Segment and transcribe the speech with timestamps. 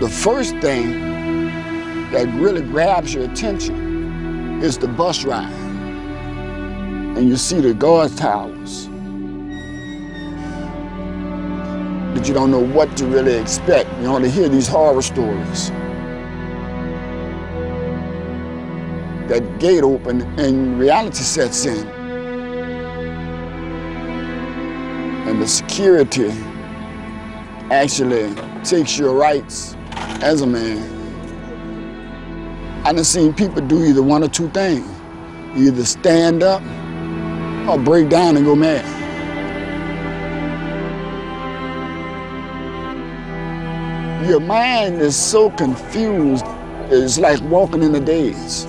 [0.00, 0.92] The first thing
[2.12, 5.52] that really grabs your attention is the bus ride.
[7.16, 8.86] And you see the guard towers.
[12.14, 13.90] But you don't know what to really expect.
[14.00, 15.70] You only hear these horror stories.
[19.26, 21.88] That gate open and reality sets in.
[25.26, 26.30] And the security
[27.72, 29.74] actually takes your rights
[30.22, 30.98] as a man
[32.84, 34.88] I done seen people do either one or two things.
[35.54, 36.62] Either stand up
[37.68, 38.82] or break down and go mad.
[44.26, 46.46] Your mind is so confused,
[46.90, 48.64] it's like walking in a daze.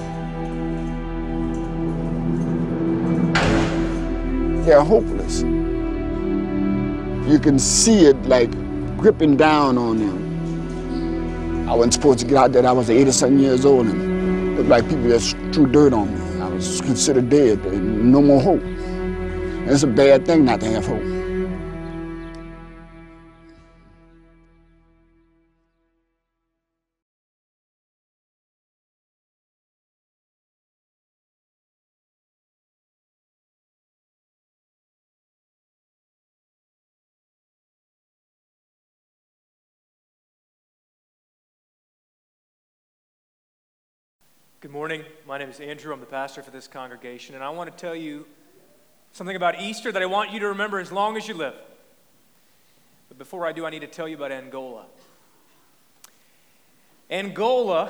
[4.66, 5.44] They're hopeless.
[7.32, 8.52] You can see it like
[8.98, 10.29] gripping down on them.
[11.70, 12.66] I wasn't supposed to get out there.
[12.66, 16.42] I was 87 years old and looked like people just threw dirt on me.
[16.42, 18.64] I was considered dead, and no more hope.
[18.64, 21.19] And it's a bad thing not to have hope.
[44.62, 45.06] Good morning.
[45.26, 45.94] My name is Andrew.
[45.94, 48.26] I'm the pastor for this congregation, and I want to tell you
[49.14, 51.54] something about Easter that I want you to remember as long as you live.
[53.08, 54.84] But before I do, I need to tell you about Angola.
[57.10, 57.90] Angola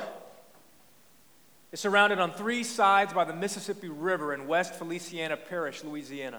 [1.72, 6.38] is surrounded on three sides by the Mississippi River in West Feliciana Parish, Louisiana.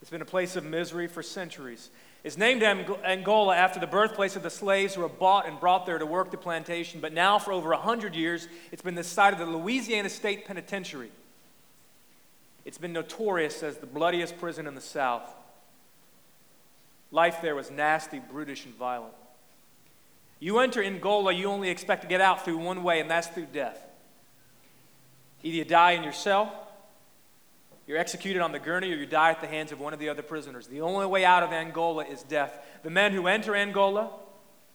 [0.00, 1.90] It's been a place of misery for centuries.
[2.24, 5.98] It's named Angola after the birthplace of the slaves who were bought and brought there
[5.98, 9.38] to work the plantation, but now for over 100 years, it's been the site of
[9.38, 11.10] the Louisiana State Penitentiary.
[12.64, 15.34] It's been notorious as the bloodiest prison in the South.
[17.10, 19.14] Life there was nasty, brutish, and violent.
[20.40, 23.46] You enter Angola, you only expect to get out through one way, and that's through
[23.52, 23.80] death.
[25.42, 26.67] Either you die in your cell,
[27.88, 30.10] you're executed on the gurney or you die at the hands of one of the
[30.10, 30.66] other prisoners.
[30.66, 32.52] The only way out of Angola is death.
[32.82, 34.10] The men who enter Angola,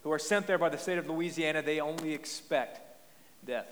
[0.01, 2.81] who are sent there by the state of Louisiana, they only expect
[3.45, 3.67] death.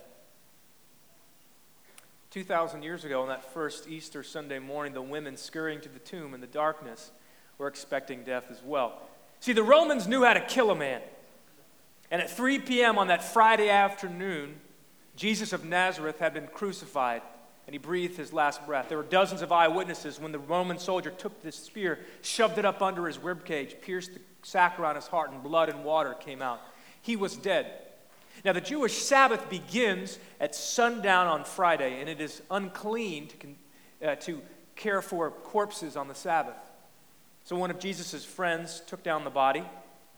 [2.29, 6.35] 2,000 years ago, on that first Easter Sunday morning, the women scurrying to the tomb
[6.35, 7.09] in the darkness
[7.57, 9.01] were expecting death as well.
[9.39, 11.01] See, the Romans knew how to kill a man.
[12.11, 12.99] And at 3 p.m.
[12.99, 14.61] on that Friday afternoon,
[15.15, 17.23] Jesus of Nazareth had been crucified
[17.67, 18.89] and he breathed his last breath.
[18.89, 22.81] There were dozens of eyewitnesses when the Roman soldier took this spear, shoved it up
[22.81, 26.61] under his ribcage, pierced the sac around his heart, and blood and water came out.
[27.01, 27.71] He was dead.
[28.43, 34.15] Now, the Jewish Sabbath begins at sundown on Friday, and it is unclean to, uh,
[34.15, 34.41] to
[34.75, 36.55] care for corpses on the Sabbath.
[37.43, 39.63] So, one of Jesus' friends took down the body,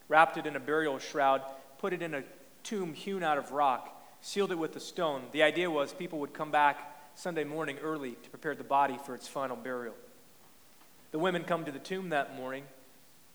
[0.07, 1.41] wrapped it in a burial shroud,
[1.79, 2.23] put it in a
[2.63, 5.23] tomb hewn out of rock, sealed it with a stone.
[5.33, 9.15] The idea was people would come back Sunday morning early to prepare the body for
[9.15, 9.95] its final burial.
[11.11, 12.63] The women come to the tomb that morning,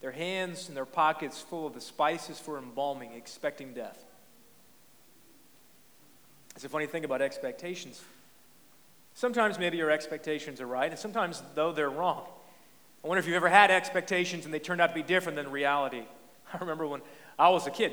[0.00, 4.05] their hands and their pockets full of the spices for embalming, expecting death.
[6.55, 8.03] It's a funny thing about expectations.
[9.15, 12.25] Sometimes maybe your expectations are right, and sometimes, though, they're wrong.
[13.03, 15.50] I wonder if you've ever had expectations and they turned out to be different than
[15.50, 16.03] reality.
[16.53, 17.00] I remember when
[17.39, 17.93] I was a kid.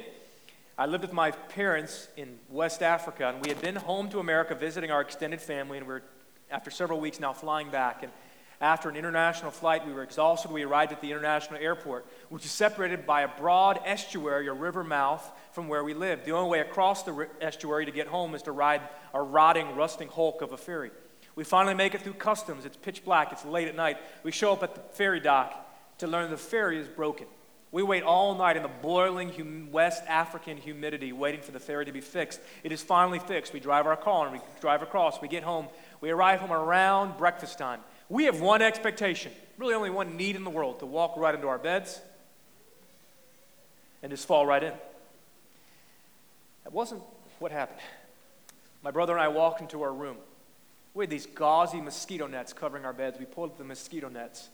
[0.78, 4.56] I lived with my parents in West Africa, and we had been home to America
[4.56, 6.04] visiting our extended family, and we were,
[6.52, 8.04] after several weeks now, flying back.
[8.04, 8.12] And
[8.60, 10.52] after an international flight, we were exhausted.
[10.52, 14.84] We arrived at the international airport, which is separated by a broad estuary or river
[14.84, 16.26] mouth from where we lived.
[16.26, 18.82] The only way across the estuary to get home is to ride
[19.14, 20.92] a rotting, rusting hulk of a ferry.
[21.36, 22.66] We finally make it through customs.
[22.66, 23.98] It's pitch black, it's late at night.
[24.24, 27.28] We show up at the ferry dock to learn the ferry is broken.
[27.76, 31.84] We wait all night in the boiling hum- West African humidity, waiting for the ferry
[31.84, 32.40] to be fixed.
[32.64, 33.52] It is finally fixed.
[33.52, 35.20] We drive our car and we drive across.
[35.22, 35.68] We get home.
[36.00, 37.82] We arrive home around breakfast time.
[38.08, 41.50] We have one expectation, really only one need in the world to walk right into
[41.50, 42.00] our beds
[44.02, 44.74] and just fall right in.
[46.64, 47.04] That wasn't
[47.40, 47.82] what happened.
[48.84, 50.16] My brother and I walked into our room.
[50.94, 53.20] We had these gauzy mosquito nets covering our beds.
[53.20, 54.48] We pulled up the mosquito nets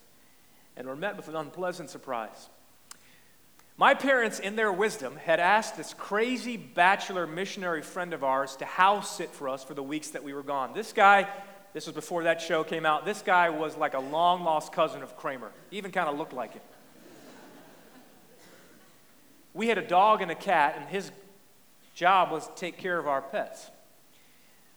[0.76, 2.50] and were met with an unpleasant surprise.
[3.82, 8.66] My parents, in their wisdom, had asked this crazy bachelor missionary friend of ours to
[8.66, 10.76] house sit for us for the weeks that we were gone.
[10.76, 11.28] This guy,
[11.74, 15.02] this was before that show came out, this guy was like a long lost cousin
[15.02, 16.62] of Kramer, he even kind of looked like him.
[19.56, 21.10] We had a dog and a cat, and his
[21.96, 23.72] job was to take care of our pets.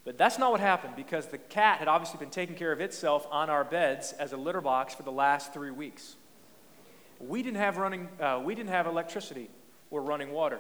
[0.07, 3.27] But that's not what happened because the cat had obviously been taking care of itself
[3.31, 6.17] on our beds as a litter box for the last three weeks.
[7.29, 9.49] We didn't have running, uh, we didn't have electricity
[9.91, 10.59] or running water.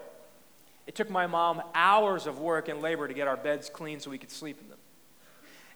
[0.86, 4.10] It took my mom hours of work and labor to get our beds clean so
[4.10, 4.78] we could sleep in them.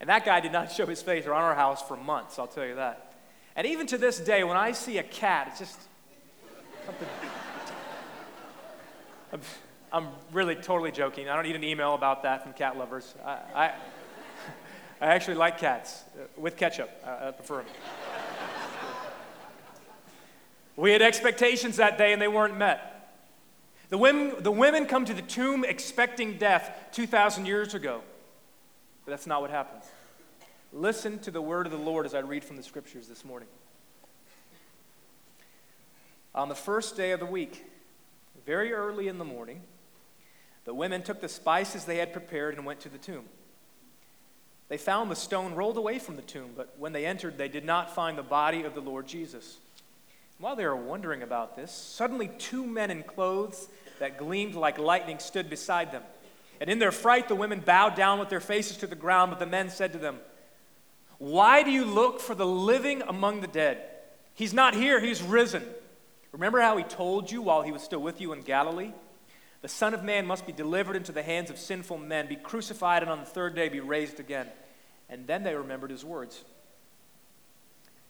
[0.01, 2.67] And that guy did not show his face around our house for months, I'll tell
[2.67, 3.15] you that.
[3.57, 5.81] And even to this day, when I see a cat, it's just
[6.87, 7.09] something.
[9.33, 9.41] I'm,
[9.93, 11.29] I'm really totally joking.
[11.29, 13.15] I don't need an email about that from cat lovers.
[13.25, 13.67] I, I,
[15.01, 16.91] I actually like cats uh, with ketchup.
[17.05, 17.67] I prefer them.
[20.79, 22.95] We had expectations that day and they weren't met.
[23.89, 28.01] The women, the women come to the tomb expecting death 2,000 years ago,
[29.05, 29.83] but that's not what happened.
[30.73, 33.49] Listen to the word of the Lord as I read from the scriptures this morning.
[36.33, 37.65] On the first day of the week,
[38.47, 39.63] very early in the morning,
[40.65, 43.25] the women took the spices they had prepared and went to the tomb.
[44.69, 47.65] They found the stone rolled away from the tomb, but when they entered, they did
[47.65, 49.59] not find the body of the Lord Jesus.
[50.41, 53.69] While they were wondering about this, suddenly two men in clothes
[53.99, 56.05] that gleamed like lightning stood beside them.
[56.61, 59.41] And in their fright, the women bowed down with their faces to the ground, but
[59.41, 60.19] the men said to them,
[61.19, 63.83] Why do you look for the living among the dead?
[64.35, 65.65] He's not here, he's risen.
[66.31, 68.93] Remember how he told you while he was still with you in Galilee?
[69.63, 73.03] The Son of Man must be delivered into the hands of sinful men, be crucified,
[73.03, 74.47] and on the third day be raised again.
[75.09, 76.45] And then they remembered his words.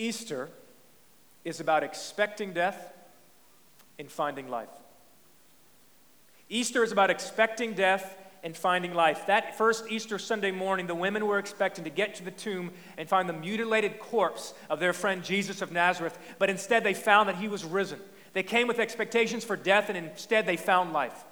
[0.00, 0.48] Easter
[1.44, 2.94] is about expecting death
[3.98, 4.70] and finding life.
[6.48, 9.26] Easter is about expecting death and finding life.
[9.26, 13.06] That first Easter Sunday morning, the women were expecting to get to the tomb and
[13.10, 17.36] find the mutilated corpse of their friend Jesus of Nazareth, but instead they found that
[17.36, 18.00] he was risen.
[18.32, 21.24] They came with expectations for death, and instead they found life.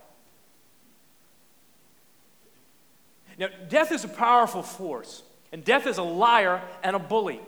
[3.38, 5.22] Now, death is a powerful force,
[5.52, 7.40] and death is a liar and a bully.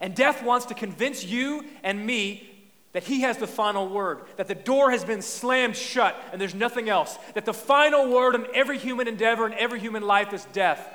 [0.00, 2.44] And death wants to convince you and me
[2.92, 6.54] that he has the final word, that the door has been slammed shut and there's
[6.54, 10.44] nothing else, that the final word in every human endeavor and every human life is
[10.52, 10.94] death.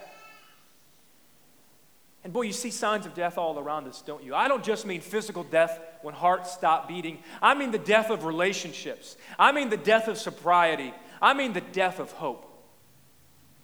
[2.24, 4.34] And boy, you see signs of death all around us, don't you?
[4.34, 7.20] I don't just mean physical death when hearts stop beating.
[7.42, 9.18] I mean the death of relationships.
[9.38, 10.94] I mean the death of sobriety.
[11.22, 12.50] I mean the death of hope.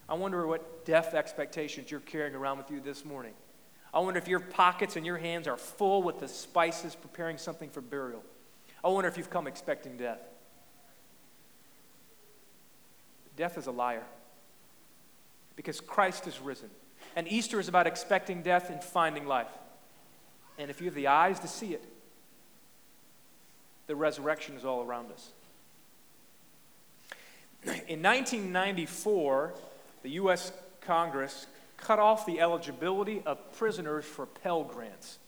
[0.09, 3.33] I wonder what death expectations you're carrying around with you this morning.
[3.93, 7.69] I wonder if your pockets and your hands are full with the spices preparing something
[7.69, 8.23] for burial.
[8.83, 10.19] I wonder if you've come expecting death.
[13.35, 14.03] Death is a liar
[15.55, 16.69] because Christ is risen.
[17.15, 19.47] And Easter is about expecting death and finding life.
[20.57, 21.83] And if you have the eyes to see it,
[23.87, 25.31] the resurrection is all around us.
[27.87, 29.53] In 1994,
[30.03, 30.51] the U.S.
[30.81, 31.47] Congress
[31.79, 35.19] cut off the eligibility of prisoners for Pell Grants.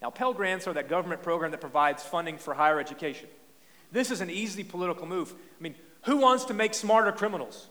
[0.00, 3.28] Now, Pell Grants are that government program that provides funding for higher education.
[3.92, 5.32] This is an easy political move.
[5.32, 7.68] I mean, who wants to make smarter criminals?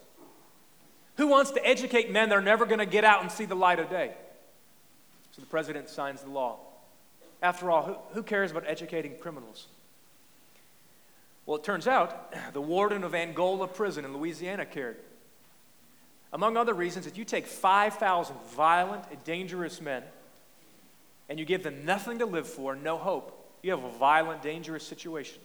[1.17, 3.55] Who wants to educate men that are never going to get out and see the
[3.55, 4.13] light of day?
[5.31, 6.59] So the president signs the law.
[7.41, 9.67] After all, who, who cares about educating criminals?
[11.45, 14.97] Well, it turns out the warden of Angola prison in Louisiana cared.
[16.33, 20.03] Among other reasons, if you take 5,000 violent and dangerous men
[21.27, 24.85] and you give them nothing to live for, no hope, you have a violent, dangerous
[24.85, 25.39] situation.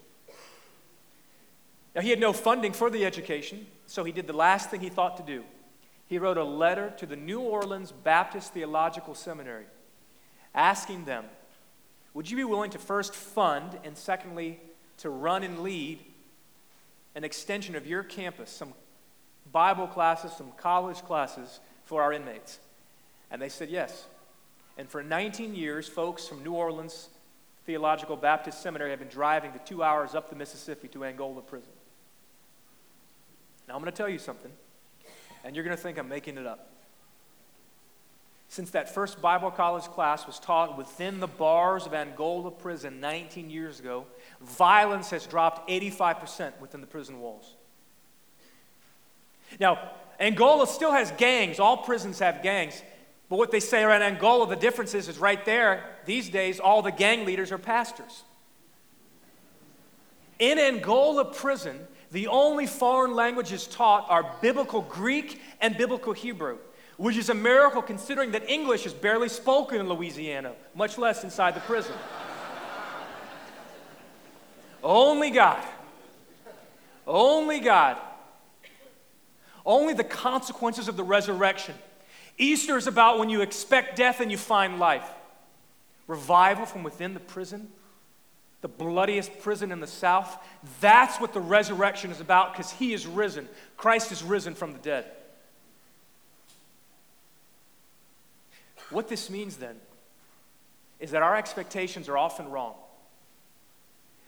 [1.94, 4.88] Now, he had no funding for the education, so he did the last thing he
[4.88, 5.44] thought to do.
[6.08, 9.64] He wrote a letter to the New Orleans Baptist Theological Seminary
[10.54, 11.24] asking them,
[12.14, 14.60] Would you be willing to first fund and secondly,
[14.98, 16.00] to run and lead
[17.14, 18.72] an extension of your campus, some
[19.52, 22.58] Bible classes, some college classes for our inmates?
[23.30, 24.06] And they said yes.
[24.78, 27.08] And for 19 years, folks from New Orleans
[27.66, 31.72] Theological Baptist Seminary have been driving the two hours up the Mississippi to Angola prison.
[33.66, 34.52] Now, I'm going to tell you something,
[35.44, 36.70] and you're going to think I'm making it up.
[38.48, 43.50] since that first Bible college class was taught within the bars of Angola prison 19
[43.50, 44.06] years ago,
[44.40, 47.55] violence has dropped 85% within the prison walls.
[49.60, 51.60] Now, Angola still has gangs.
[51.60, 52.82] All prisons have gangs.
[53.28, 56.82] But what they say around Angola, the difference is, is right there, these days, all
[56.82, 58.22] the gang leaders are pastors.
[60.38, 61.78] In Angola prison,
[62.12, 66.58] the only foreign languages taught are biblical Greek and biblical Hebrew,
[66.98, 71.54] which is a miracle considering that English is barely spoken in Louisiana, much less inside
[71.54, 71.94] the prison.
[74.84, 75.62] only God.
[77.06, 77.96] Only God.
[79.66, 81.74] Only the consequences of the resurrection.
[82.38, 85.08] Easter is about when you expect death and you find life.
[86.06, 87.68] Revival from within the prison
[88.66, 90.44] the bloodiest prison in the South.
[90.80, 93.48] That's what the resurrection is about because he is risen.
[93.76, 95.04] Christ is risen from the dead.
[98.90, 99.76] What this means then
[100.98, 102.74] is that our expectations are often wrong.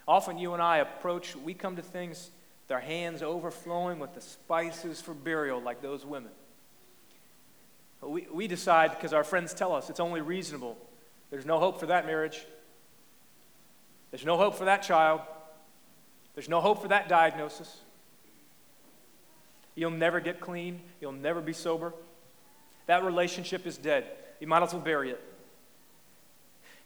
[0.06, 2.30] Often you and I approach, we come to things
[2.70, 6.32] our hands overflowing with the spices for burial, like those women.
[8.02, 10.76] We, we decide because our friends tell us it's only reasonable.
[11.30, 12.44] There's no hope for that marriage.
[14.10, 15.20] There's no hope for that child.
[16.34, 17.80] There's no hope for that diagnosis.
[19.74, 20.80] You'll never get clean.
[21.00, 21.92] You'll never be sober.
[22.86, 24.06] That relationship is dead.
[24.40, 25.22] You might as well bury it.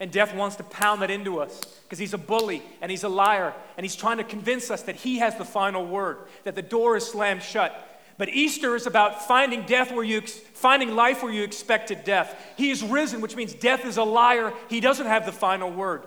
[0.02, 3.08] And death wants to pound that into us because he's a bully and he's a
[3.08, 6.60] liar and he's trying to convince us that he has the final word, that the
[6.60, 7.72] door is slammed shut.
[8.18, 12.34] But Easter is about finding death where you finding life where you expected death.
[12.56, 14.52] He is risen, which means death is a liar.
[14.68, 16.02] He doesn't have the final word.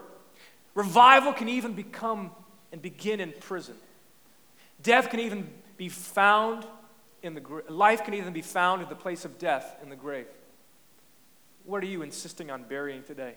[0.74, 2.32] Revival can even become
[2.74, 3.76] and begin in prison.
[4.84, 6.68] Death can even be found
[7.24, 7.70] in the grave.
[7.70, 10.28] Life can even be found at the place of death in the grave.
[11.64, 13.36] What are you insisting on burying today?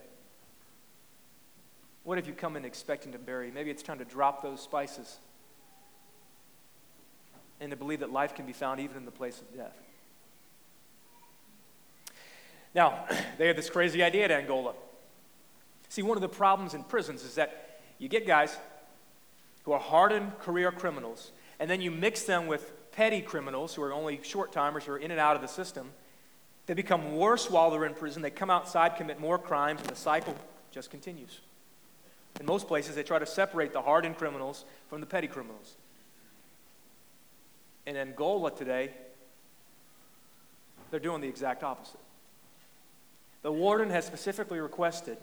[2.09, 3.51] What have you come in expecting to bury?
[3.51, 5.19] Maybe it's time to drop those spices
[7.61, 9.77] and to believe that life can be found even in the place of death.
[12.75, 13.05] Now,
[13.37, 14.73] they had this crazy idea at Angola.
[15.91, 18.57] See, one of the problems in prisons is that you get guys
[19.65, 23.93] who are hardened career criminals, and then you mix them with petty criminals who are
[23.93, 25.91] only short timers who are in and out of the system.
[26.65, 28.23] They become worse while they're in prison.
[28.23, 30.35] They come outside, commit more crimes, and the cycle
[30.73, 31.41] just continues.
[32.41, 35.75] In most places, they try to separate the hardened criminals from the petty criminals.
[37.87, 38.91] In Angola today,
[40.91, 42.01] they're doing the exact opposite.
[43.43, 45.19] The warden has specifically requested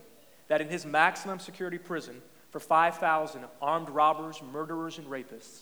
[0.47, 5.61] that in his maximum security prison for 5,000 armed robbers, murderers, and rapists,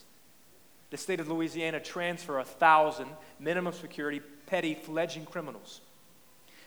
[0.91, 3.07] the state of Louisiana transfer 1,000
[3.39, 5.81] minimum security petty fledging criminals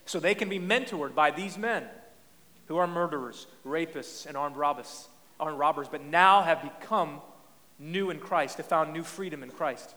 [0.05, 1.85] so they can be mentored by these men
[2.67, 5.09] who are murderers, rapists, and armed robbers,
[5.39, 7.21] armed robbers but now have become
[7.79, 9.95] new in Christ, have found new freedom in Christ.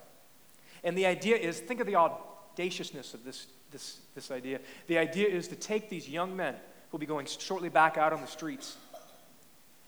[0.83, 4.59] And the idea is think of the audaciousness of this, this, this idea.
[4.87, 6.55] The idea is to take these young men
[6.89, 8.77] who'll be going shortly back out on the streets,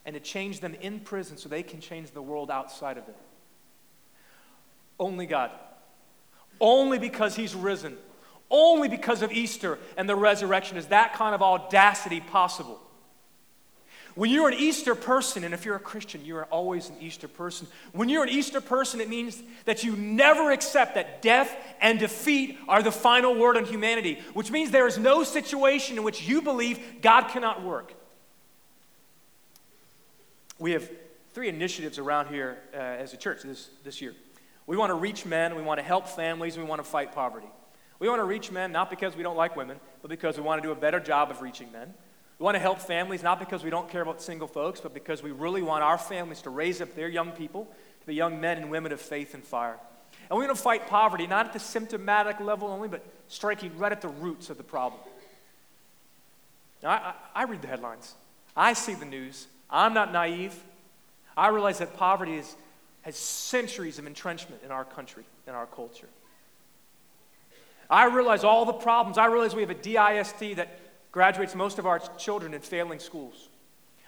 [0.06, 3.16] and to change them in prison so they can change the world outside of it.
[5.00, 5.52] Only God.
[6.60, 7.98] Only because He's risen.
[8.52, 12.80] Only because of Easter and the resurrection is that kind of audacity possible.
[14.16, 17.30] When you're an Easter person, and if you're a Christian, you are always an Easter
[17.30, 17.66] person.
[17.94, 22.58] When you're an Easter person, it means that you never accept that death and defeat
[22.68, 26.42] are the final word on humanity, which means there is no situation in which you
[26.42, 27.94] believe God cannot work.
[30.60, 30.92] We have
[31.34, 34.14] three initiatives around here uh, as a church this, this year.
[34.68, 37.48] We want to reach men, we want to help families, we want to fight poverty.
[38.02, 40.60] We want to reach men not because we don't like women, but because we want
[40.60, 41.94] to do a better job of reaching men.
[42.40, 45.22] We want to help families not because we don't care about single folks, but because
[45.22, 48.58] we really want our families to raise up their young people to be young men
[48.58, 49.78] and women of faith and fire.
[50.32, 53.92] And we want to fight poverty, not at the symptomatic level only, but striking right
[53.92, 55.00] at the roots of the problem.
[56.82, 58.16] Now, I, I, I read the headlines,
[58.58, 59.46] I see the news.
[59.70, 60.56] I'm not naive.
[61.38, 62.56] I realize that poverty is,
[63.04, 66.10] has centuries of entrenchment in our country, in our culture.
[67.92, 69.18] I realize all the problems.
[69.18, 70.80] I realize we have a DIST that
[71.12, 73.50] graduates most of our children in failing schools.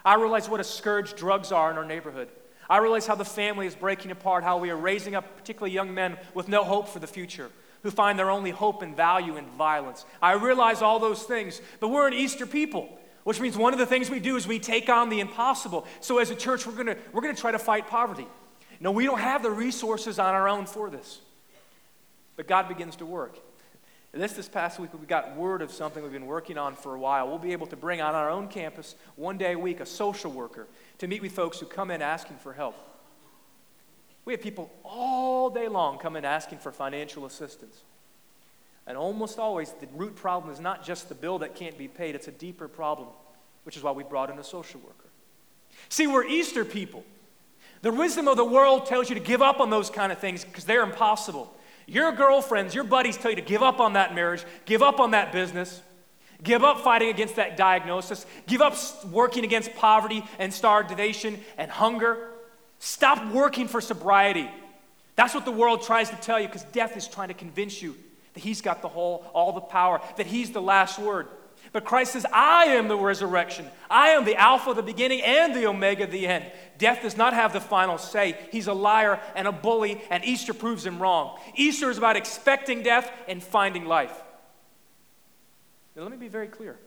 [0.05, 2.29] I realize what a scourge drugs are in our neighborhood.
[2.69, 5.93] I realize how the family is breaking apart, how we are raising up particularly young
[5.93, 7.49] men with no hope for the future,
[7.83, 10.05] who find their only hope and value in violence.
[10.21, 12.87] I realize all those things, but we're an Easter people,
[13.25, 15.85] which means one of the things we do is we take on the impossible.
[15.99, 18.27] So as a church, we're gonna, we're gonna try to fight poverty.
[18.79, 21.19] No, we don't have the resources on our own for this.
[22.37, 23.37] But God begins to work.
[24.15, 26.99] This this past week, we got word of something we've been working on for a
[26.99, 27.27] while.
[27.27, 30.31] We'll be able to bring on our own campus one day a week a social
[30.31, 30.67] worker
[30.99, 32.75] to meet with folks who come in asking for help.
[34.25, 37.81] We have people all day long come in asking for financial assistance.
[38.85, 42.13] And almost always, the root problem is not just the bill that can't be paid,
[42.13, 43.07] it's a deeper problem,
[43.63, 45.09] which is why we brought in a social worker.
[45.89, 47.03] See, we're Easter people.
[47.81, 50.45] The wisdom of the world tells you to give up on those kind of things
[50.45, 51.53] because they're impossible.
[51.87, 55.11] Your girlfriends, your buddies tell you to give up on that marriage, give up on
[55.11, 55.81] that business,
[56.41, 58.75] give up fighting against that diagnosis, give up
[59.05, 62.29] working against poverty and starvation and hunger.
[62.79, 64.49] Stop working for sobriety.
[65.15, 67.95] That's what the world tries to tell you because death is trying to convince you
[68.33, 71.27] that he's got the whole, all the power, that he's the last word.
[71.73, 73.65] But Christ says, I am the resurrection.
[73.89, 76.45] I am the Alpha, the beginning, and the Omega, the end.
[76.77, 78.37] Death does not have the final say.
[78.51, 81.39] He's a liar and a bully, and Easter proves him wrong.
[81.55, 84.15] Easter is about expecting death and finding life.
[85.95, 86.77] Now, let me be very clear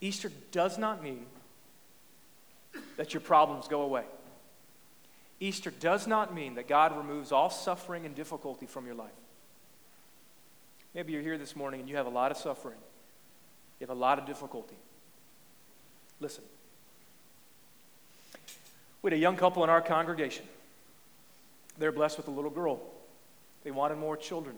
[0.00, 1.26] Easter does not mean
[2.96, 4.04] that your problems go away.
[5.38, 9.12] Easter does not mean that God removes all suffering and difficulty from your life.
[10.94, 12.78] Maybe you're here this morning and you have a lot of suffering,
[13.80, 14.76] you have a lot of difficulty.
[16.20, 16.44] Listen.
[19.02, 20.46] We had a young couple in our congregation.
[21.78, 22.80] They're blessed with a little girl.
[23.64, 24.56] They wanted more children.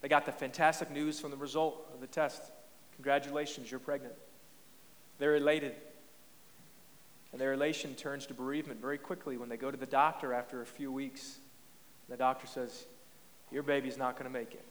[0.00, 2.42] They got the fantastic news from the result of the test.
[2.96, 4.14] Congratulations, you're pregnant.
[5.18, 5.74] They're elated.
[7.30, 10.62] And their elation turns to bereavement very quickly when they go to the doctor after
[10.62, 11.38] a few weeks.
[12.08, 12.84] The doctor says,
[13.52, 14.64] Your baby's not going to make it.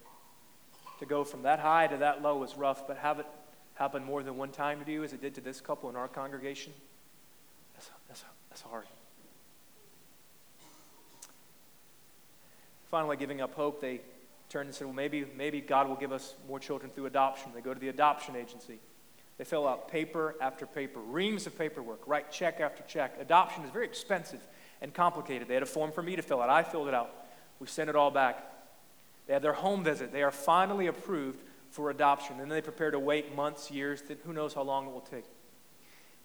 [1.01, 3.25] To go from that high to that low is rough, but have it
[3.73, 6.07] happen more than one time to you, as it did to this couple in our
[6.07, 6.71] congregation,
[7.73, 8.85] that's, that's, that's hard.
[12.91, 13.99] Finally, giving up hope, they
[14.47, 17.51] turned and said, Well, maybe, maybe God will give us more children through adoption.
[17.55, 18.77] They go to the adoption agency.
[19.39, 23.15] They fill out paper after paper, reams of paperwork, write check after check.
[23.19, 24.45] Adoption is very expensive
[24.83, 25.47] and complicated.
[25.47, 26.51] They had a form for me to fill out.
[26.51, 27.09] I filled it out.
[27.59, 28.50] We sent it all back.
[29.27, 30.11] They had their home visit.
[30.11, 32.33] They are finally approved for adoption.
[32.33, 35.25] And then they prepare to wait months, years, who knows how long it will take.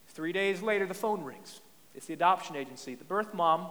[0.09, 1.61] Three days later, the phone rings.
[1.94, 2.94] It's the adoption agency.
[2.94, 3.68] The birth mom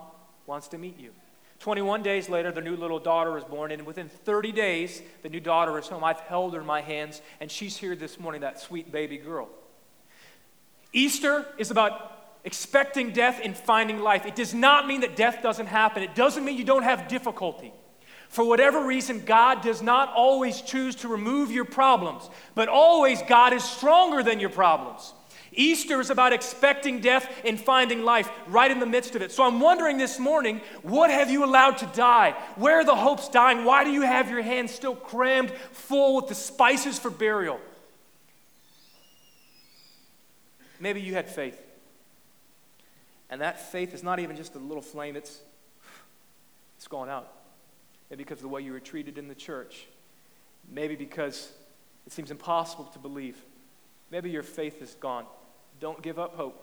[0.48, 1.12] wants to meet you.
[1.60, 5.40] 21 days later, the new little daughter is born, and within 30 days, the new
[5.40, 6.04] daughter is home.
[6.04, 9.48] I've held her in my hands, and she's here this morning, that sweet baby girl.
[10.92, 12.12] Easter is about
[12.44, 14.26] expecting death and finding life.
[14.26, 17.74] It does not mean that death doesn't happen, it doesn't mean you don't have difficulty.
[18.30, 23.54] For whatever reason, God does not always choose to remove your problems, but always God
[23.54, 25.14] is stronger than your problems.
[25.56, 29.32] Easter is about expecting death and finding life right in the midst of it.
[29.32, 32.32] So I'm wondering this morning what have you allowed to die?
[32.56, 33.64] Where are the hopes dying?
[33.64, 37.60] Why do you have your hands still crammed full with the spices for burial?
[40.80, 41.62] Maybe you had faith.
[43.30, 45.42] And that faith is not even just a little flame, it's,
[46.78, 47.32] it's gone out.
[48.10, 49.88] Maybe because of the way you were treated in the church.
[50.72, 51.52] Maybe because
[52.06, 53.38] it seems impossible to believe.
[54.12, 55.26] Maybe your faith is gone.
[55.80, 56.62] Don't give up hope.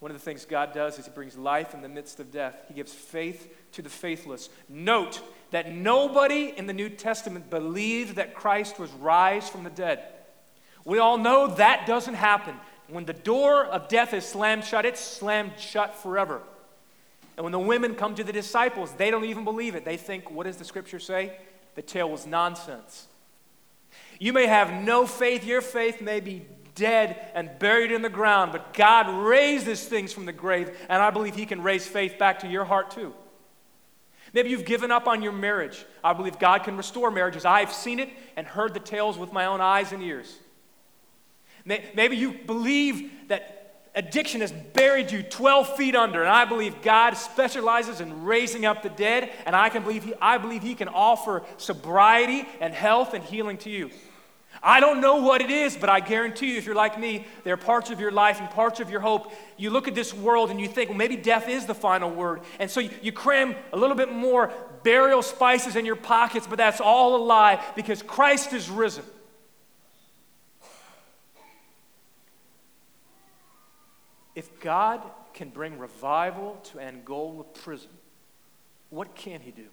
[0.00, 2.56] One of the things God does is He brings life in the midst of death.
[2.68, 4.50] He gives faith to the faithless.
[4.68, 10.04] Note that nobody in the New Testament believed that Christ was raised from the dead.
[10.84, 12.56] We all know that doesn't happen.
[12.88, 16.42] When the door of death is slammed shut, it's slammed shut forever.
[17.36, 19.84] And when the women come to the disciples, they don't even believe it.
[19.84, 21.36] They think, what does the scripture say?
[21.74, 23.06] The tale was nonsense.
[24.18, 28.52] You may have no faith, your faith may be dead and buried in the ground,
[28.52, 32.40] but God raises things from the grave, and I believe He can raise faith back
[32.40, 33.14] to your heart too.
[34.32, 35.84] Maybe you've given up on your marriage.
[36.02, 37.44] I believe God can restore marriages.
[37.44, 40.36] I've seen it and heard the tales with my own eyes and ears.
[41.64, 43.53] Maybe you believe that
[43.94, 48.82] addiction has buried you 12 feet under, and I believe God specializes in raising up
[48.82, 53.14] the dead, and I, can believe he, I believe He can offer sobriety and health
[53.14, 53.90] and healing to you.
[54.62, 57.54] I don't know what it is, but I guarantee you, if you're like me, there
[57.54, 59.32] are parts of your life and parts of your hope.
[59.56, 62.40] You look at this world and you think, well, maybe death is the final word.
[62.58, 64.52] And so you, you cram a little bit more
[64.82, 69.04] burial spices in your pockets, but that's all a lie because Christ is risen.
[74.34, 77.90] If God can bring revival to Angola prison,
[78.90, 79.66] what can he do?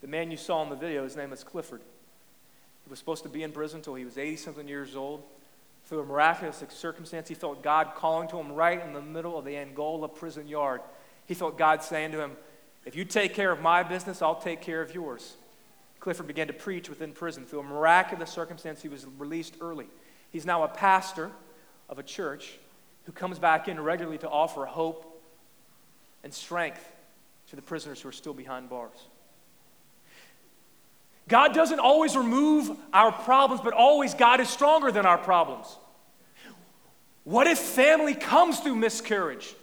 [0.00, 1.80] The man you saw in the video, his name is Clifford.
[2.84, 5.22] He was supposed to be in prison until he was 80 something years old.
[5.86, 9.44] Through a miraculous circumstance, he felt God calling to him right in the middle of
[9.44, 10.80] the Angola prison yard.
[11.26, 12.32] He felt God saying to him,
[12.84, 15.36] If you take care of my business, I'll take care of yours.
[16.00, 17.46] Clifford began to preach within prison.
[17.46, 19.86] Through a miraculous circumstance, he was released early.
[20.30, 21.30] He's now a pastor
[21.88, 22.58] of a church
[23.04, 25.22] who comes back in regularly to offer hope
[26.22, 26.84] and strength
[27.50, 28.98] to the prisoners who are still behind bars.
[31.28, 35.76] God doesn't always remove our problems, but always God is stronger than our problems.
[37.24, 39.54] What if family comes through miscarriage,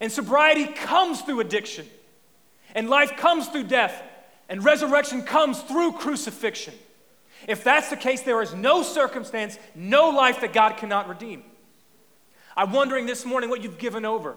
[0.00, 1.86] and sobriety comes through addiction,
[2.74, 4.00] and life comes through death,
[4.48, 6.74] and resurrection comes through crucifixion?
[7.48, 11.42] If that's the case, there is no circumstance, no life that God cannot redeem.
[12.56, 14.36] I'm wondering this morning what you've given over.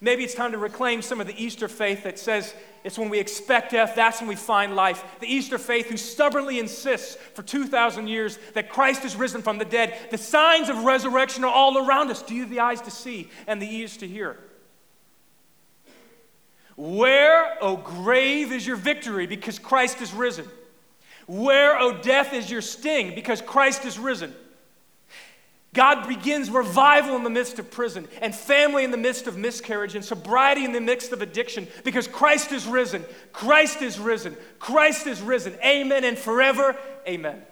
[0.00, 3.18] Maybe it's time to reclaim some of the Easter faith that says it's when we
[3.18, 5.02] expect death, that's when we find life.
[5.20, 9.64] The Easter faith who stubbornly insists for 2,000 years that Christ is risen from the
[9.64, 9.96] dead.
[10.10, 12.22] The signs of resurrection are all around us.
[12.22, 14.36] Do you have the eyes to see and the ears to hear?
[16.76, 20.46] Where, O grave, is your victory because Christ is risen?
[21.26, 24.34] Where, O death, is your sting because Christ is risen?
[25.74, 29.94] God begins revival in the midst of prison, and family in the midst of miscarriage,
[29.94, 33.04] and sobriety in the midst of addiction, because Christ is risen.
[33.32, 34.36] Christ is risen.
[34.58, 35.54] Christ is risen.
[35.62, 36.76] Amen and forever.
[37.06, 37.42] Amen.